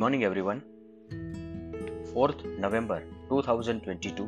Morning 0.00 0.22
everyone 0.22 0.58
fourth 2.12 2.42
नवंबर 2.60 3.02
2022 3.32 4.26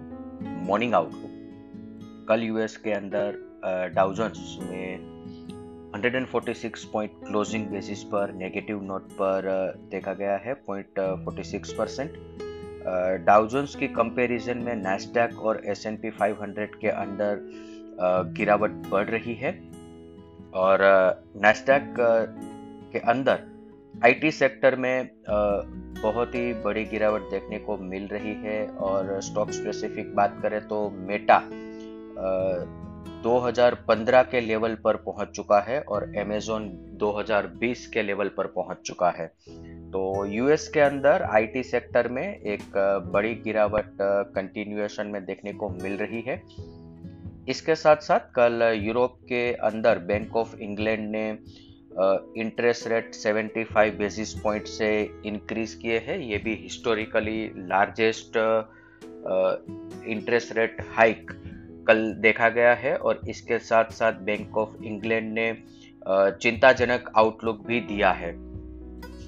morning 0.68 0.94
outlook 0.94 2.26
कल 2.28 2.42
US 2.42 2.76
के 2.76 2.92
अंदर 2.92 3.36
डाउजन्स 3.94 4.56
में 4.62 5.92
146 5.94 6.84
पॉइंट 6.84 7.12
क्लोजिंग 7.26 7.66
बेसिस 7.66 8.02
पर 8.04 8.32
नेगेटिव 8.32 8.82
नोट 8.82 9.12
पर 9.12 9.48
देखा 9.90 10.12
गया 10.12 10.36
है 10.36 10.54
point 10.66 11.00
forty 11.24 11.42
six 11.42 11.72
percent 11.72 12.12
Dow Jones 13.26 13.76
की 13.76 13.88
कंपैरिजन 13.88 14.58
में 14.58 14.74
नेस्डैक 14.76 15.38
और 15.40 15.62
S 15.66 15.86
N 15.86 15.96
P 15.96 16.10
five 16.10 16.42
hundred 16.42 16.74
के 16.74 16.88
अंदर 16.88 17.32
गिरावट 18.36 18.70
बढ़ 18.90 19.08
रही 19.10 19.34
है. 19.34 19.52
और 20.54 20.78
नेस्डैक 21.36 21.94
के 22.92 22.98
अंदर 22.98 23.38
आईटी 24.04 24.30
सेक्टर 24.30 24.76
में 24.76 25.10
बहुत 26.02 26.34
ही 26.34 26.52
बड़ी 26.54 26.84
गिरावट 26.84 27.22
देखने 27.22 27.58
को 27.58 27.76
मिल 27.76 28.06
रही 28.06 28.34
है 28.34 28.66
और 28.66 29.20
स्टॉक 29.20 29.50
स्पेसिफिक 29.50 30.14
बात 30.14 30.38
करें 30.42 30.60
तो 30.68 30.78
मेटा 30.90 31.38
2015 33.22 34.24
के 34.30 34.40
लेवल 34.40 34.74
पर 34.74 34.96
पहुँच 34.96 35.28
चुका 35.28 35.58
है 35.60 35.80
और 35.80 36.02
अमेजोन 36.18 36.68
2020 37.00 37.86
के 37.86 38.02
लेवल 38.02 38.28
पर 38.28 38.46
पहुँच 38.46 38.76
चुका 38.86 39.10
है। 39.10 39.26
तो 39.90 40.24
यूएस 40.26 40.68
के 40.68 40.80
अंदर 40.80 41.22
आईटी 41.22 41.62
सेक्टर 41.62 42.08
में 42.08 42.36
एक 42.36 42.62
बड़ी 43.12 43.34
गिरावट 43.34 43.92
कंटिन्यूएशन 44.34 45.06
में 45.06 45.24
देखने 45.24 45.52
को 45.52 45.68
मिल 45.82 45.96
रही 45.96 46.20
है। 46.20 46.42
इसके 47.48 47.74
साथ 47.74 47.96
साथ 47.96 48.20
कल 48.34 48.62
यूरोप 48.82 49.18
के 49.22 49.52
अंदर 49.52 49.98
बैंक 49.98 50.36
ऑफ़ 50.36 50.56
इंग्लैंड 50.56 51.10
ने 51.10 51.38
इंटरेस्ट 52.36 52.86
रेट 52.88 53.14
75 53.14 53.90
बेसिस 53.90 54.32
पॉइंट 54.34 54.66
से 54.66 54.90
इंक्रीज 55.26 55.74
किए 55.74 55.98
हैं। 55.98 56.18
ये 56.18 56.38
भी 56.38 56.54
historically 56.54 57.40
largest 57.56 58.36
interest 60.06 60.56
rate 60.56 60.76
hike 60.96 61.30
कल 61.88 62.12
देखा 62.12 62.48
गया 62.48 62.74
है 62.74 62.96
और 62.96 63.20
इसके 63.28 63.58
साथ 63.58 63.90
साथ 63.92 64.12
बैंक 64.12 64.56
ऑफ़ 64.56 64.82
इंग्लैंड 64.84 65.32
ने 65.32 65.52
चिंताजनक 66.42 67.10
आउटलुक 67.16 67.66
भी 67.66 67.80
दिया 67.80 68.10
है। 68.12 68.32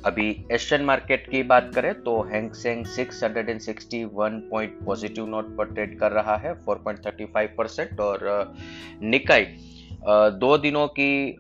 अभी 0.04 0.44
एशियन 0.52 0.82
मार्केट 0.82 1.28
की 1.30 1.42
बात 1.42 1.70
करें 1.74 1.92
तो 1.94 2.20
Hang Seng 2.22 2.84
661 2.86 4.40
point 4.50 4.78
positive 4.84 5.26
note 5.26 5.56
पर 5.56 5.64
ट्रेड 5.64 5.98
कर 5.98 6.12
रहा 6.12 6.36
है 6.36 6.54
4.35 6.64 7.48
परसेंट 7.58 8.00
और 8.00 8.54
निकाई 9.02 9.44
दो 10.04 10.56
दिनों 10.58 10.86
की 10.88 11.38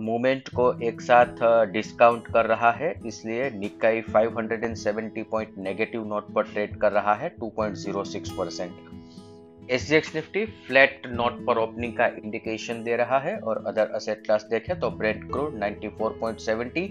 मूवमेंट 0.00 0.48
को 0.48 0.72
एक 0.82 1.00
साथ 1.00 1.42
डिस्काउंट 1.72 2.26
कर 2.34 2.46
रहा 2.46 2.70
है, 2.72 2.94
इसलिए 3.06 3.50
निकाई 3.50 4.02
570 4.10 5.24
पॉइंट 5.30 5.58
नेगेटिव 5.58 6.06
नोट 6.08 6.32
पर 6.34 6.42
ट्रेड 6.44 6.76
कर 6.80 6.92
रहा 6.92 7.14
है 7.14 7.30
2.06 7.38 8.30
percent 8.38 9.70
S 9.70 9.88
G 9.88 9.96
X 9.96 10.14
Nifty 10.14 10.44
flat 10.66 11.06
note 11.12 11.44
पर 11.46 11.58
ओपनिंग 11.58 11.92
का 11.92 12.06
इंडिकेशन 12.24 12.82
दे 12.84 12.96
रहा 12.96 13.18
है, 13.18 13.36
और 13.38 13.62
अदर 13.66 13.90
असेट 13.94 14.24
क्लास 14.24 14.46
देखें 14.50 14.78
तो 14.80 14.90
Brent 14.92 15.30
crude 15.32 15.60
94.70 15.62 16.88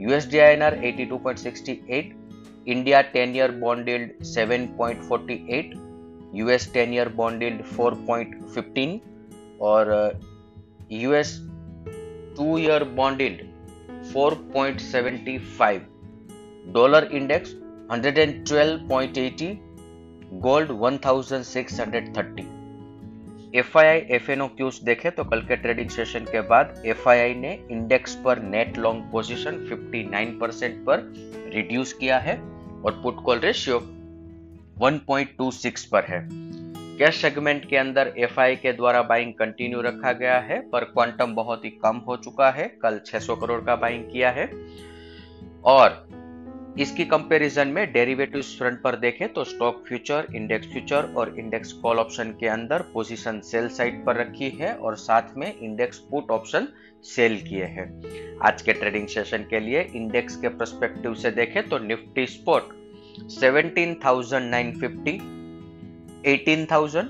USD 0.00 0.38
INR 0.38 0.76
82.68 0.84 2.68
India 2.68 3.02
10 3.12 3.36
year 3.36 3.50
bond 3.60 3.88
yield 3.88 4.10
7.48 4.26 5.74
US 6.34 6.72
10 6.72 6.94
year 6.94 7.08
bond 7.16 7.42
yield 7.42 7.62
4.15 7.76 8.98
और 9.60 10.20
US 10.92 11.38
two 12.36 12.58
year 12.58 12.84
bond 12.84 13.20
end 13.20 13.38
4.75 14.12 15.80
dollar 16.74 17.08
index 17.12 17.54
112.80 17.92 19.56
gold 20.42 20.70
1630 20.70 22.44
F 23.54 23.78
I 23.78 23.86
I 23.86 23.98
F 24.16 24.30
N 24.30 24.40
O 24.42 24.46
cues 24.46 24.80
देखे 24.84 25.10
तो 25.10 25.24
कल 25.24 25.40
के 25.40 25.56
ट्रेडिंग 25.56 25.90
सेशन 25.90 26.24
के 26.24 26.40
बाद 26.48 26.82
F 26.86 27.08
I 27.08 27.18
आई 27.18 27.34
ने 27.34 27.52
index 27.70 28.14
पर 28.14 28.42
net 28.42 28.78
long 28.78 29.04
position 29.12 29.58
59 29.72 30.40
percent 30.40 30.84
पर 30.84 31.12
रिड्यूस 31.54 31.92
किया 31.92 32.18
है 32.18 32.36
और 32.84 33.00
पुट 33.02 33.22
कॉल 33.24 33.38
रेशियो 33.38 33.78
1.26 34.82 35.84
पर 35.84 36.04
है। 36.04 36.20
कैश 36.98 37.16
सेगमेंट 37.22 37.68
के 37.68 37.76
अंदर 37.76 38.12
एफआई 38.18 38.56
के 38.56 38.72
द्वारा 38.72 39.00
बाइंग 39.02 39.32
कंटिन्यू 39.34 39.80
रखा 39.80 40.12
गया 40.12 40.38
है 40.38 40.58
पर 40.70 40.84
क्वांटम 40.84 41.34
बहुत 41.34 41.64
ही 41.64 41.70
कम 41.70 41.96
हो 41.96 42.16
चुका 42.16 42.50
है। 42.50 42.66
कल 42.82 43.00
600 43.06 43.36
करोड़ 43.40 43.60
का 43.64 43.76
बाइंग 43.76 44.04
किया 44.04 44.30
है। 44.30 44.46
और 45.64 46.74
इसकी 46.80 47.04
कंपैरिजन 47.04 47.68
में 47.68 47.92
डेरिवेटिव 47.92 48.42
फ्रंट 48.42 48.80
पर 48.82 48.96
देखें 48.96 49.28
तो 49.32 49.44
स्टॉक 49.44 49.84
फ्यूचर 49.88 50.26
इंडेक्स 50.34 50.66
फ्यूचर 50.66 51.12
और 51.16 51.34
इंडेक्स 51.38 51.72
कॉल 51.72 51.98
ऑप्शन 51.98 52.30
के 52.40 52.46
अंदर 52.46 52.82
पोजीशन 52.94 53.40
सेल 53.40 53.68
साइड 53.68 54.04
पर 54.06 54.16
रखी 54.16 54.50
है 54.50 54.74
और 54.74 54.96
साथ 54.96 55.36
में 55.36 55.52
इंडेक्स 55.60 55.98
पुट 56.10 56.30
ऑप्शन 56.30 56.68
सेल 57.04 57.40
किए 57.40 57.64
हैं। 57.76 57.88
आज 58.42 58.62
के 58.62 58.72
ट्रेडिंग 58.72 59.08
सेशन 59.08 59.46
के 59.50 59.60
लिए 59.60 59.80
इंडेक्स 59.94 60.36
के 60.36 60.48
परस्पेक्टिव 60.48 61.14
से 61.14 61.30
देखें 61.30 61.68
तो 61.68 61.78
निफ्टी 61.78 62.26
स्पोर्ट 62.26 62.64
17,950 63.30 65.18
18,000 66.26 67.06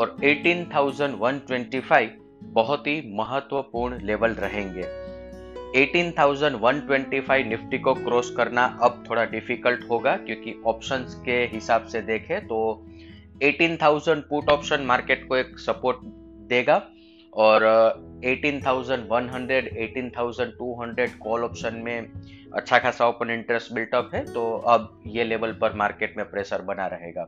और 0.00 0.16
18,125 0.24 2.08
बहुत 2.42 2.86
ही 2.86 3.02
महत्वपूर्ण 3.16 3.98
लेवल 4.02 4.30
रहेंगे। 4.30 4.82
18,125 5.76 7.46
निफ्टी 7.46 7.78
को 7.78 7.94
क्रॉस 7.94 8.30
करना 8.36 8.64
अब 8.82 9.04
थोड़ा 9.10 9.24
डिफ़िकल्ट 9.24 9.80
होगा 9.90 10.16
क्योंकि 10.16 10.62
ऑप्शंस 10.66 11.14
के 11.24 11.36
हिसाब 11.44 11.86
से 11.86 12.00
देखें 12.02 12.46
तो 12.46 12.86
18,000 13.42 14.20
पुट 14.20 14.50
ऑप्शन 14.50 14.80
मार्केट 14.82 15.28
को 15.28 15.36
एक 15.36 15.58
सपोर्ट 15.58 15.96
देगा 16.48 16.76
और 17.32 17.64
18,100 18.24 19.68
18,200 19.78 21.08
कॉल 21.18 21.44
ऑप्शन 21.44 21.74
में 21.74 22.10
अच्छा 22.54 22.78
खासा 22.78 23.08
ओपन 23.08 23.30
इंटरेस्ट 23.30 23.72
बिल्टअप 23.72 24.10
है 24.14 24.24
तो 24.32 24.52
अब 24.68 25.02
ये 25.06 25.24
लेवल 25.24 25.52
पर 25.52 25.72
मार्केट 25.74 26.16
में 26.16 26.30
प्रेशर 26.30 26.62
बना 26.62 26.86
रहेगा। 26.86 27.24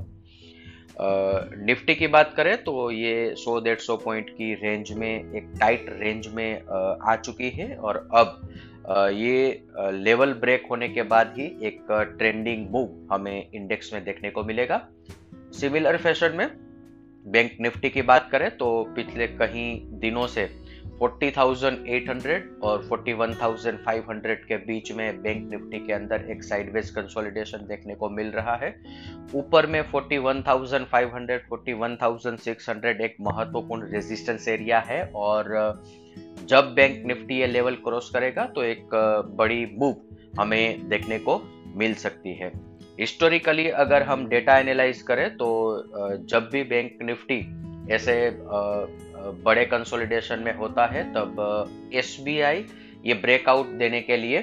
निफ्टी 1.00 1.94
की 1.94 2.06
बात 2.06 2.32
करें 2.36 2.56
तो 2.64 2.90
ये 2.90 3.34
100 3.36 3.60
डेढ़ 3.64 3.78
सौ 3.78 3.96
पॉइंट 3.96 4.30
की 4.30 4.52
रेंज 4.54 4.90
में, 4.92 5.32
एक 5.34 5.50
टाइट 5.60 5.86
रेंज 6.00 6.26
में 6.26 6.62
आ 7.02 7.16
चुकी 7.16 7.50
है 7.50 7.74
और 7.76 7.96
अब 8.14 8.48
ये 9.14 9.62
लेवल 9.92 10.32
ब्रेक 10.34 10.66
होने 10.70 10.88
के 10.88 11.02
बाद 11.02 11.34
ही 11.38 11.44
एक 11.62 11.86
ट्रेंडिंग 12.18 12.66
मूव 12.70 12.88
हमें 13.12 13.50
इंडेक्स 13.54 13.92
में 13.92 14.04
देखने 14.04 14.30
को 14.30 14.44
मिलेगा। 14.44 14.80
सिमिलर 15.52 15.96
फ़ैशन 15.96 16.36
में 16.36 16.48
बैंक 17.26 17.56
निफ्टी 17.60 17.90
की 17.90 18.02
बात 18.02 18.28
करें 18.32 18.50
तो 18.56 18.68
पिछले 18.96 19.26
कहीं 19.28 19.68
दिनों 20.00 20.26
से 20.26 20.48
40,800 21.02 22.40
और 22.62 22.88
41,500 22.88 24.44
के 24.48 24.56
बीच 24.56 24.92
में 24.92 25.22
बैंक 25.22 25.50
निफ्टी 25.50 25.78
के 25.86 25.92
अंदर 25.92 26.24
एक 26.30 26.44
साइडवेज 26.44 26.90
कंसोलिडेशन 26.90 27.58
देखने 27.58 27.94
को 27.94 28.10
मिल 28.10 28.26
रहा 28.26 28.54
है। 28.56 28.74
ऊपर 29.34 29.66
में 29.66 29.80
41,500 29.82 31.38
41,600 31.52 33.00
एक 33.00 33.16
महत्वपूर्ण 33.20 33.90
रेजिस्टेंस 33.92 34.48
एरिया 34.48 34.78
है 34.80 35.02
और 35.14 35.44
जब 36.44 36.72
बैंक 36.74 37.06
निफ्टी 37.06 37.38
ये 37.40 37.46
लेवल 37.46 37.74
क्रॉस 37.74 38.10
करेगा 38.10 38.44
तो 38.44 38.62
एक 38.62 38.88
बड़ी 39.38 39.66
मूव 39.78 39.96
हमें 40.40 40.88
देखने 40.88 41.18
को 41.18 41.42
मिल 41.76 41.94
सकती 41.94 42.34
है। 42.34 42.52
हिस्टोरिकली 43.00 43.68
अगर 43.68 44.02
हम 44.02 44.26
डेटा 44.28 44.58
एनालाइज 44.58 45.02
करें 45.02 45.30
तो 45.36 45.48
जब 46.26 46.48
भी 46.52 46.62
बैंक 46.64 46.98
निफ्टी 47.02 47.40
ऐसे 47.90 48.14
बड़े 49.44 49.64
कंसोलिडेशन 49.66 50.38
में 50.38 50.54
होता 50.56 50.86
है, 50.86 51.02
तब 51.12 51.90
एसबीआई 51.94 52.64
ये 53.06 53.14
ब्रेकआउट 53.16 53.66
देने 53.78 54.00
के 54.00 54.16
लिए 54.16 54.38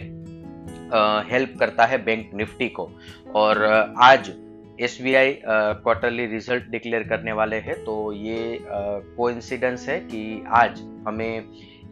हेल्प 1.32 1.56
करता 1.60 1.86
है 1.86 1.98
बैंक 2.04 2.34
निफ्टी 2.36 2.68
को। 2.70 2.90
और 3.36 3.64
आज 4.04 4.32
S 4.80 4.98
B 5.02 5.14
I 5.16 5.34
quarterly 5.44 6.26
result 6.26 6.64
declare 6.72 7.04
करने 7.04 7.32
वाले 7.34 7.56
हैं 7.58 7.76
तो 7.86 8.12
ये 8.14 8.60
कोइंसिडेंस 8.62 9.88
है 9.90 10.00
कि 10.02 10.44
आज 10.56 10.82
हमें 11.08 11.44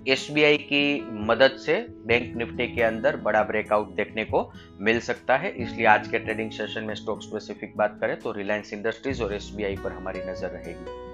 एसबीआई 0.08 0.58
की 0.64 0.84
मदद 1.28 1.58
से 1.60 1.80
बैंक 2.08 2.36
निफ्टी 2.38 2.68
के 2.68 2.82
अंदर 2.84 3.16
बड़ा 3.18 3.42
ब्रेकआउट 3.44 3.96
देखने 3.96 4.26
को 4.26 4.52
मिल 4.82 5.00
सकता 5.00 5.38
है। 5.38 5.52
इसलिए 5.54 5.86
आज 5.88 6.08
के 6.08 6.20
ट्रेडिंग 6.20 6.52
सेशन 6.52 6.84
में 6.84 6.94
स्टॉक 6.96 7.22
स्पेसिफिक 7.24 7.76
बात 7.78 7.98
करें 8.02 8.16
तो 8.20 8.32
रिलायंस 8.32 8.74
इंडस्ट्रीज़ 8.74 9.24
और 9.24 9.34
एसबीआई 9.36 9.76
पर 9.76 9.92
हमारी 9.92 10.20
नज़र 10.30 10.50
रहेगी। 10.50 11.14